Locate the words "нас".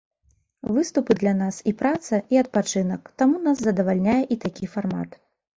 1.41-1.59, 3.49-3.57